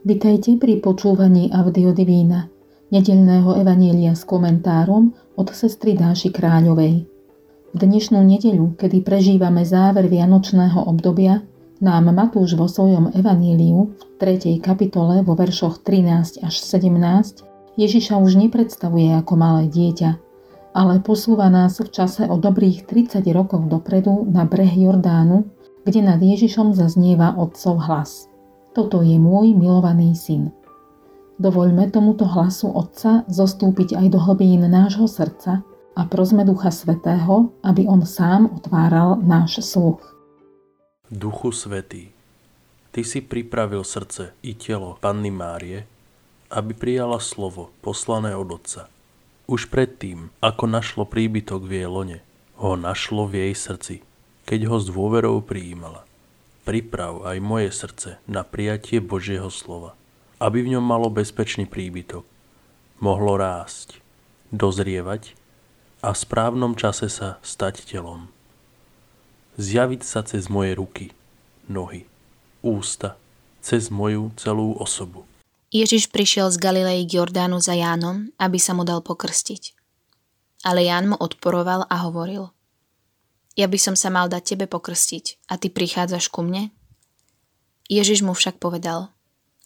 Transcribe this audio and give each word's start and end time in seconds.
Vitajte 0.00 0.56
pri 0.56 0.80
počúvaní 0.80 1.52
Audio 1.52 1.92
Divína, 1.92 2.48
nedelného 2.88 3.52
evanielia 3.60 4.16
s 4.16 4.24
komentárom 4.24 5.12
od 5.36 5.52
sestry 5.52 5.92
Dáši 5.92 6.32
Kráľovej. 6.32 7.04
V 7.68 7.76
dnešnú 7.76 8.16
nedeľu, 8.24 8.80
kedy 8.80 9.04
prežívame 9.04 9.60
záver 9.68 10.08
Vianočného 10.08 10.88
obdobia, 10.88 11.44
nám 11.84 12.08
Matúš 12.16 12.56
vo 12.56 12.64
svojom 12.64 13.12
evaníliu 13.12 13.92
v 13.92 14.02
3. 14.16 14.64
kapitole 14.64 15.20
vo 15.20 15.36
veršoch 15.36 15.84
13 15.84 16.48
až 16.48 16.54
17 16.56 17.76
Ježiša 17.76 18.16
už 18.24 18.40
nepredstavuje 18.40 19.12
ako 19.20 19.36
malé 19.36 19.68
dieťa, 19.68 20.10
ale 20.72 21.04
posúva 21.04 21.52
nás 21.52 21.76
v 21.76 21.92
čase 21.92 22.24
o 22.24 22.40
dobrých 22.40 22.88
30 22.88 23.20
rokov 23.36 23.68
dopredu 23.68 24.24
na 24.32 24.48
breh 24.48 24.72
Jordánu, 24.80 25.44
kde 25.84 26.00
nad 26.00 26.24
Ježišom 26.24 26.72
zaznieva 26.72 27.36
otcov 27.36 27.84
hlas– 27.84 28.24
toto 28.70 29.02
je 29.02 29.18
môj 29.18 29.54
milovaný 29.58 30.14
syn. 30.14 30.54
Dovoľme 31.40 31.88
tomuto 31.88 32.28
hlasu 32.28 32.68
Otca 32.70 33.24
zostúpiť 33.26 33.96
aj 33.96 34.06
do 34.12 34.18
hlbín 34.20 34.62
nášho 34.68 35.08
srdca 35.08 35.64
a 35.96 36.02
prosme 36.06 36.44
Ducha 36.44 36.68
Svetého, 36.68 37.50
aby 37.64 37.88
On 37.88 38.04
sám 38.04 38.60
otváral 38.60 39.18
náš 39.24 39.64
sluch. 39.64 40.04
Duchu 41.10 41.50
Svetý, 41.50 42.12
Ty 42.90 43.06
si 43.06 43.22
pripravil 43.22 43.86
srdce 43.86 44.34
i 44.42 44.52
telo 44.54 44.98
Panny 44.98 45.30
Márie, 45.30 45.86
aby 46.50 46.74
prijala 46.74 47.22
slovo 47.22 47.70
poslané 47.82 48.34
od 48.34 48.50
Otca. 48.50 48.90
Už 49.46 49.70
predtým, 49.70 50.30
ako 50.42 50.66
našlo 50.66 51.06
príbytok 51.06 51.66
v 51.66 51.82
jej 51.82 51.88
lone, 51.90 52.18
ho 52.58 52.74
našlo 52.74 53.30
v 53.30 53.46
jej 53.46 53.54
srdci, 53.54 53.94
keď 54.46 54.60
ho 54.70 54.76
s 54.82 54.90
dôverou 54.90 55.38
prijímala 55.42 56.09
priprav 56.70 57.26
aj 57.26 57.42
moje 57.42 57.74
srdce 57.74 58.22
na 58.30 58.46
prijatie 58.46 59.02
Božieho 59.02 59.50
slova, 59.50 59.98
aby 60.38 60.62
v 60.62 60.78
ňom 60.78 60.84
malo 60.86 61.10
bezpečný 61.10 61.66
príbytok, 61.66 62.22
mohlo 63.02 63.34
rásť, 63.34 63.98
dozrievať 64.54 65.34
a 65.98 66.14
v 66.14 66.20
správnom 66.22 66.78
čase 66.78 67.10
sa 67.10 67.42
stať 67.42 67.82
telom. 67.90 68.30
Zjaviť 69.58 70.06
sa 70.06 70.22
cez 70.22 70.46
moje 70.46 70.78
ruky, 70.78 71.10
nohy, 71.66 72.06
ústa, 72.62 73.18
cez 73.58 73.90
moju 73.90 74.30
celú 74.38 74.78
osobu. 74.78 75.26
Ježiš 75.74 76.06
prišiel 76.14 76.54
z 76.54 76.62
Galilei 76.62 77.02
k 77.02 77.18
Jordánu 77.18 77.58
za 77.58 77.74
Jánom, 77.74 78.30
aby 78.38 78.62
sa 78.62 78.78
mu 78.78 78.86
dal 78.86 79.02
pokrstiť. 79.02 79.74
Ale 80.62 80.86
Ján 80.86 81.10
mu 81.10 81.18
odporoval 81.18 81.90
a 81.90 82.06
hovoril– 82.06 82.54
ja 83.58 83.66
by 83.66 83.78
som 83.78 83.94
sa 83.98 84.14
mal 84.14 84.30
dať 84.30 84.54
tebe 84.54 84.66
pokrstiť 84.70 85.50
a 85.50 85.58
ty 85.58 85.74
prichádzaš 85.74 86.30
ku 86.30 86.46
mne? 86.46 86.70
Ježiš 87.90 88.22
mu 88.22 88.30
však 88.30 88.62
povedal, 88.62 89.10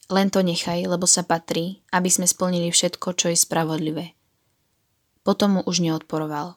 len 0.09 0.33
to 0.33 0.41
nechaj, 0.41 0.85
lebo 0.89 1.05
sa 1.05 1.25
patrí, 1.25 1.85
aby 1.93 2.09
sme 2.09 2.25
splnili 2.25 2.73
všetko, 2.73 3.13
čo 3.17 3.29
je 3.29 3.37
spravodlivé. 3.37 4.17
Potom 5.25 5.61
mu 5.61 5.63
už 5.65 5.85
neodporoval. 5.85 6.57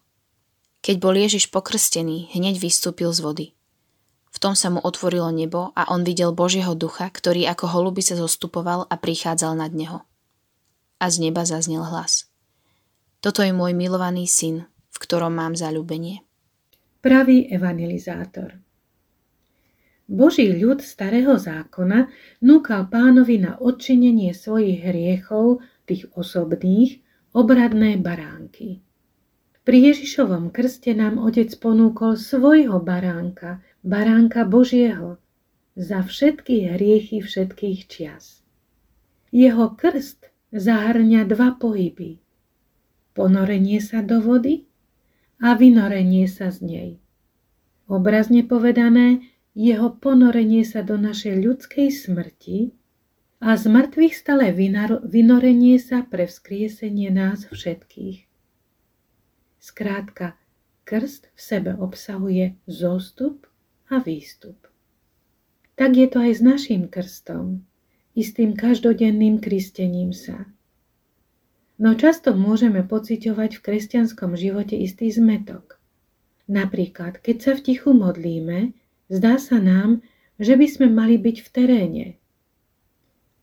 Keď 0.84 0.96
bol 1.00 1.16
Ježiš 1.16 1.52
pokrstený, 1.52 2.32
hneď 2.32 2.60
vystúpil 2.60 3.12
z 3.12 3.20
vody. 3.24 3.48
V 4.32 4.38
tom 4.40 4.56
sa 4.56 4.72
mu 4.72 4.80
otvorilo 4.84 5.32
nebo 5.32 5.72
a 5.76 5.88
on 5.92 6.04
videl 6.04 6.32
Božieho 6.36 6.76
ducha, 6.76 7.08
ktorý 7.12 7.48
ako 7.48 7.72
holuby 7.72 8.04
sa 8.04 8.16
zostupoval 8.16 8.88
a 8.88 8.96
prichádzal 8.96 9.56
nad 9.56 9.72
neho. 9.72 10.04
A 11.00 11.12
z 11.12 11.24
neba 11.28 11.44
zaznel 11.48 11.84
hlas. 11.84 12.28
Toto 13.20 13.44
je 13.44 13.52
môj 13.52 13.76
milovaný 13.76 14.30
syn, 14.30 14.68
v 14.94 14.98
ktorom 15.00 15.34
mám 15.34 15.58
zalúbenie 15.58 16.27
pravý 17.08 17.48
evangelizátor. 17.48 18.60
Boží 20.12 20.52
ľud 20.52 20.84
starého 20.84 21.40
zákona 21.40 22.12
núkal 22.44 22.92
pánovi 22.92 23.40
na 23.40 23.56
odčinenie 23.56 24.36
svojich 24.36 24.84
hriechov, 24.84 25.64
tých 25.88 26.12
osobných, 26.20 27.00
obradné 27.32 27.96
baránky. 28.04 28.84
Pri 29.64 29.88
Ježišovom 29.88 30.52
krste 30.52 30.92
nám 30.92 31.16
otec 31.16 31.48
ponúkol 31.64 32.20
svojho 32.20 32.84
baránka, 32.84 33.64
baránka 33.88 34.44
Božieho, 34.44 35.16
za 35.80 36.04
všetky 36.04 36.76
hriechy 36.76 37.24
všetkých 37.24 37.80
čias. 37.88 38.44
Jeho 39.32 39.80
krst 39.80 40.28
zahrňa 40.52 41.24
dva 41.24 41.56
pohyby. 41.56 42.20
Ponorenie 43.16 43.80
sa 43.80 44.04
do 44.04 44.20
vody 44.20 44.68
a 45.38 45.54
vynorenie 45.54 46.26
sa 46.26 46.50
z 46.50 46.60
nej. 46.66 46.92
Obrazne 47.88 48.44
povedané, 48.44 49.24
jeho 49.56 49.96
ponorenie 49.96 50.68
sa 50.68 50.84
do 50.84 51.00
našej 51.00 51.40
ľudskej 51.40 51.88
smrti 51.90 52.76
a 53.40 53.56
z 53.56 53.64
mŕtvych 53.72 54.14
stále 54.14 54.52
vynorenie 55.08 55.80
sa 55.80 56.04
pre 56.04 56.28
vzkriesenie 56.28 57.10
nás 57.10 57.48
všetkých. 57.48 58.28
Skrátka, 59.64 60.36
krst 60.84 61.32
v 61.32 61.40
sebe 61.40 61.72
obsahuje 61.80 62.60
zostup 62.68 63.48
a 63.88 64.04
výstup. 64.04 64.68
Tak 65.80 65.96
je 65.96 66.08
to 66.12 66.18
aj 66.22 66.32
s 66.38 66.42
našim 66.44 66.92
krstom, 66.92 67.64
istým 68.20 68.58
každodenným 68.58 69.40
kristením 69.40 70.12
sa. 70.12 70.50
No 71.78 71.94
často 71.94 72.34
môžeme 72.34 72.82
pociťovať 72.82 73.58
v 73.58 73.64
kresťanskom 73.64 74.34
živote 74.34 74.74
istý 74.74 75.14
zmetok. 75.14 75.77
Napríklad, 76.48 77.20
keď 77.20 77.38
sa 77.44 77.52
v 77.60 77.64
tichu 77.72 77.92
modlíme, 77.92 78.72
zdá 79.12 79.36
sa 79.36 79.60
nám, 79.60 80.00
že 80.40 80.56
by 80.56 80.68
sme 80.68 80.88
mali 80.88 81.20
byť 81.20 81.38
v 81.44 81.50
teréne. 81.52 82.06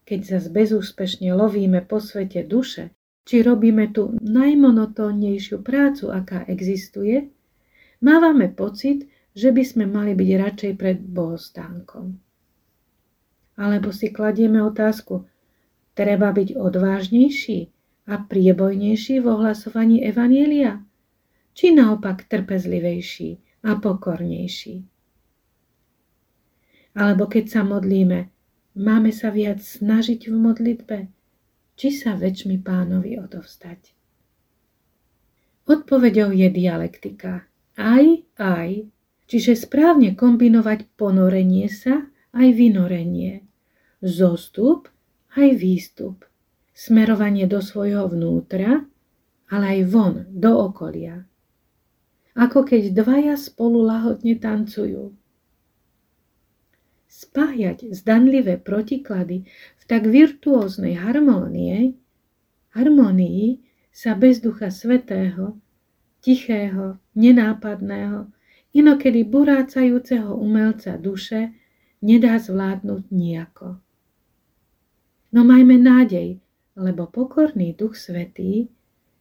Keď 0.04 0.20
sa 0.25 0.38
bezúspešne 0.41 1.32
lovíme 1.32 1.84
po 1.84 2.00
svete 2.00 2.44
duše, 2.44 2.93
či 3.25 3.41
robíme 3.41 3.88
tú 3.93 4.16
najmonotónnejšiu 4.20 5.64
prácu, 5.64 6.12
aká 6.12 6.44
existuje, 6.48 7.32
mávame 8.04 8.53
pocit, 8.53 9.09
že 9.32 9.53
by 9.53 9.64
sme 9.64 9.84
mali 9.88 10.12
byť 10.12 10.31
radšej 10.37 10.72
pred 10.76 10.98
bohostánkom. 11.00 12.20
Alebo 13.56 13.88
si 13.93 14.12
kladieme 14.12 14.60
otázku, 14.60 15.25
treba 15.97 16.32
byť 16.37 16.56
odvážnejší, 16.56 17.75
a 18.04 18.20
priebojnejší 18.20 19.20
v 19.20 19.26
ohlasovaní 19.26 20.04
Evanielia? 20.04 20.84
Či 21.54 21.70
naopak 21.70 22.26
trpezlivejší 22.26 23.62
a 23.65 23.78
pokornejší? 23.78 24.82
Alebo 26.94 27.26
keď 27.31 27.44
sa 27.47 27.62
modlíme, 27.62 28.31
máme 28.78 29.10
sa 29.15 29.31
viac 29.31 29.62
snažiť 29.62 30.31
v 30.31 30.34
modlitbe, 30.34 30.98
či 31.75 31.88
sa 31.94 32.19
väčšmi 32.19 32.59
pánovi 32.62 33.19
odovstať? 33.19 33.94
Odpovedou 35.64 36.34
je 36.34 36.50
dialektika. 36.50 37.47
Aj, 37.75 38.06
aj, 38.38 38.70
čiže 39.26 39.59
správne 39.59 40.14
kombinovať 40.14 40.91
ponorenie 40.94 41.66
sa 41.70 42.06
aj 42.34 42.48
vynorenie, 42.54 43.43
zostup 44.03 44.91
aj 45.34 45.48
výstup 45.59 46.26
smerovanie 46.75 47.47
do 47.47 47.62
svojho 47.62 48.10
vnútra, 48.10 48.82
ale 49.48 49.64
aj 49.78 49.81
von, 49.87 50.14
do 50.34 50.50
okolia. 50.50 51.22
Ako 52.34 52.67
keď 52.67 52.91
dvaja 52.91 53.39
spolu 53.39 53.87
lahodne 53.87 54.34
tancujú. 54.34 55.15
Spájať 57.06 57.95
zdanlivé 57.95 58.59
protiklady 58.59 59.47
v 59.78 59.83
tak 59.87 60.11
virtuóznej 60.11 60.99
harmónie, 60.99 61.94
harmonii 62.75 63.62
sa 63.94 64.19
bez 64.19 64.43
ducha 64.43 64.75
svetého, 64.75 65.55
tichého, 66.19 66.99
nenápadného, 67.15 68.26
inokedy 68.75 69.23
burácajúceho 69.23 70.35
umelca 70.35 70.99
duše 70.99 71.55
nedá 72.03 72.37
zvládnuť 72.43 73.03
nejako. 73.14 73.79
No 75.31 75.41
majme 75.47 75.79
nádej, 75.79 76.43
lebo 76.75 77.06
pokorný 77.06 77.75
Duch 77.75 77.94
Svetý 77.94 78.70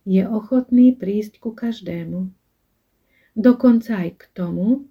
je 0.05 0.21
ochotný 0.25 0.93
prísť 0.93 1.37
ku 1.41 1.53
každému. 1.53 2.42
Dokonca 3.33 4.05
aj 4.05 4.09
k 4.21 4.23
tomu, 4.37 4.85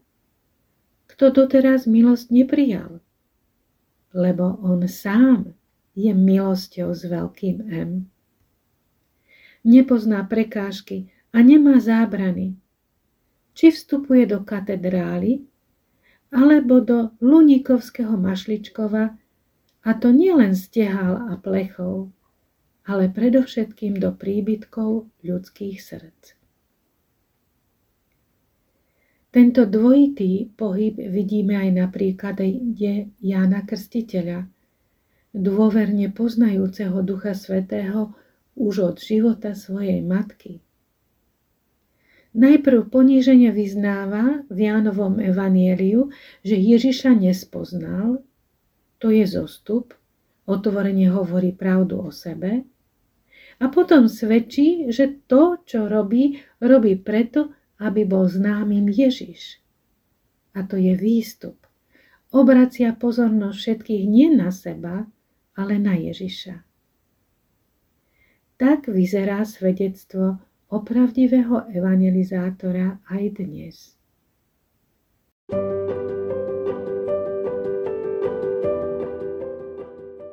kto 1.06 1.30
doteraz 1.30 1.86
milosť 1.86 2.34
neprijal, 2.34 2.98
lebo 4.10 4.58
on 4.64 4.82
sám 4.90 5.54
je 5.94 6.10
milosťou 6.10 6.90
s 6.90 7.06
veľkým 7.06 7.68
M. 7.70 8.10
Nepozná 9.62 10.26
prekážky 10.26 11.12
a 11.30 11.38
nemá 11.38 11.78
zábrany. 11.78 12.58
Či 13.54 13.70
vstupuje 13.70 14.26
do 14.26 14.42
katedrály, 14.42 15.44
alebo 16.32 16.80
do 16.80 17.12
Luníkovského 17.20 18.16
Mašličkova, 18.16 19.14
a 19.82 19.90
to 19.98 20.08
nielen 20.10 20.56
stehal 20.56 21.30
a 21.30 21.36
plechov, 21.36 22.08
ale 22.88 23.12
predovšetkým 23.12 24.00
do 24.00 24.16
príbytkov 24.16 25.06
ľudských 25.22 25.78
srdc. 25.78 26.41
Tento 29.32 29.64
dvojitý 29.64 30.52
pohyb 30.60 30.92
vidíme 31.08 31.56
aj 31.56 31.70
na 31.72 31.86
príklade 31.88 32.44
Jána 33.16 33.64
Krstiteľa, 33.64 34.44
dôverne 35.32 36.12
poznajúceho 36.12 37.00
Ducha 37.00 37.32
Svetého 37.32 38.12
už 38.60 38.92
od 38.92 38.96
života 39.00 39.56
svojej 39.56 40.04
matky. 40.04 40.60
Najprv 42.36 42.92
ponížene 42.92 43.56
vyznáva 43.56 44.44
v 44.52 44.68
Jánovom 44.68 45.16
evanieliu, 45.16 46.12
že 46.44 46.60
Ježiša 46.60 47.16
nespoznal, 47.16 48.20
to 49.00 49.08
je 49.08 49.24
zostup, 49.24 49.96
otvorene 50.44 51.08
hovorí 51.08 51.56
pravdu 51.56 52.04
o 52.04 52.12
sebe, 52.12 52.68
a 53.62 53.70
potom 53.72 54.12
svedčí, 54.12 54.92
že 54.92 55.24
to, 55.24 55.56
čo 55.64 55.88
robí, 55.88 56.42
robí 56.60 56.98
preto, 57.00 57.56
aby 57.82 58.06
bol 58.06 58.30
známym 58.30 58.86
Ježiš. 58.86 59.58
A 60.54 60.62
to 60.62 60.78
je 60.78 60.94
výstup. 60.94 61.58
Obracia 62.30 62.94
pozornosť 62.94 63.58
všetkých 63.58 64.04
nie 64.06 64.30
na 64.30 64.54
seba, 64.54 65.10
ale 65.58 65.76
na 65.82 65.98
Ježiša. 65.98 66.62
Tak 68.56 68.86
vyzerá 68.86 69.42
svedectvo 69.42 70.38
opravdivého 70.70 71.68
evangelizátora 71.74 73.02
aj 73.10 73.24
dnes. 73.36 73.76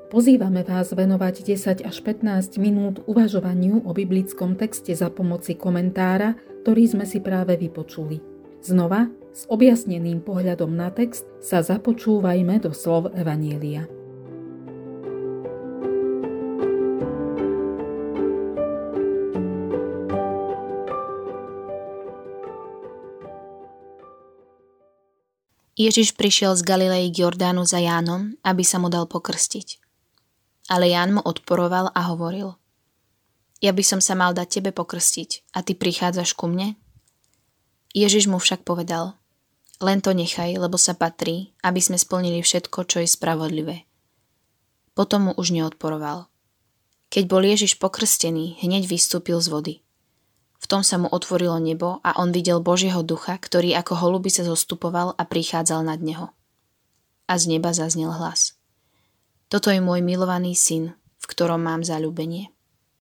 Pozývame 0.10 0.66
vás 0.66 0.90
venovať 0.90 1.46
10 1.46 1.86
až 1.86 1.98
15 2.02 2.58
minút 2.58 3.06
uvažovaniu 3.06 3.86
o 3.86 3.92
biblickom 3.94 4.58
texte 4.58 4.90
za 4.98 5.14
pomoci 5.14 5.54
komentára, 5.54 6.34
ktorý 6.62 6.84
sme 6.92 7.06
si 7.08 7.24
práve 7.24 7.56
vypočuli. 7.56 8.20
Znova, 8.60 9.08
s 9.32 9.48
objasneným 9.48 10.20
pohľadom 10.20 10.76
na 10.76 10.92
text, 10.92 11.24
sa 11.40 11.64
započúvajme 11.64 12.60
do 12.60 12.76
slov 12.76 13.16
Evanielia. 13.16 13.88
Ježiš 25.80 26.20
prišiel 26.20 26.60
z 26.60 26.68
Galilei 26.68 27.08
k 27.08 27.24
Jordánu 27.24 27.64
za 27.64 27.80
Jánom, 27.80 28.36
aby 28.44 28.68
sa 28.68 28.84
mu 28.84 28.92
dal 28.92 29.08
pokrstiť. 29.08 29.80
Ale 30.68 30.92
Ján 30.92 31.16
mu 31.16 31.24
odporoval 31.24 31.96
a 31.96 32.12
hovoril 32.12 32.59
Ja 33.60 33.76
by 33.76 33.84
som 33.84 34.00
sa 34.00 34.16
mal 34.16 34.32
dať 34.32 34.60
tebe 34.60 34.72
pokrstiť 34.72 35.52
a 35.56 35.64
ty 35.64 35.76
prichádzaš 35.76 36.36
ku 36.36 36.48
mne? 36.48 36.80
Ježiš 37.92 38.32
mu 38.32 38.40
však 38.40 38.64
povedal 38.64 39.20
Len 39.84 40.00
to 40.00 40.16
nechaj, 40.16 40.56
lebo 40.56 40.80
sa 40.80 40.96
patrí, 40.96 41.52
aby 41.64 41.80
sme 41.84 42.00
splnili 42.00 42.40
všetko, 42.40 42.88
čo 42.88 43.04
je 43.04 43.10
spravodlivé. 43.10 43.84
Potom 44.96 45.30
mu 45.30 45.32
už 45.36 45.52
neodporoval. 45.56 46.28
Keď 47.10 47.24
bol 47.28 47.44
Ježiš 47.44 47.80
pokrstený, 47.80 48.60
hneď 48.64 48.88
vystúpil 48.88 49.40
z 49.44 49.50
vody– 49.52 49.76
v 50.60 50.66
tom 50.68 50.84
sa 50.84 51.00
mu 51.00 51.08
otvorilo 51.08 51.56
nebo 51.58 52.04
a 52.04 52.20
on 52.20 52.36
videl 52.36 52.60
Božieho 52.60 53.00
ducha, 53.00 53.40
ktorý 53.40 53.72
ako 53.80 53.96
holuby 53.96 54.28
sa 54.28 54.44
zostupoval 54.44 55.16
a 55.16 55.24
prichádzal 55.24 55.88
nad 55.88 56.04
neho. 56.04 56.36
A 57.32 57.40
z 57.40 57.56
neba 57.56 57.72
zaznel 57.72 58.12
hlas. 58.12 58.60
Toto 59.48 59.72
je 59.72 59.80
môj 59.80 60.04
milovaný 60.04 60.54
syn, 60.54 60.94
v 61.18 61.26
ktorom 61.26 61.64
mám 61.64 61.82
zalúbenie. 61.82 62.52